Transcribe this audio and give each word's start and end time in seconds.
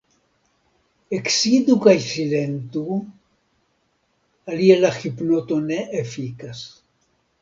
Eksidu 1.17 1.75
kaj 1.83 1.93
silentu, 2.05 2.83
alie 4.55 4.79
la 4.81 4.93
hipnoto 4.97 5.59
ne 5.69 5.79
efikas. 6.01 6.65